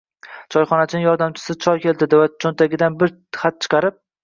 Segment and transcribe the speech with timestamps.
[0.53, 4.03] Choyxonachining yordamchisi choy keltirdi va cho'ntagidan bir xat chiqarib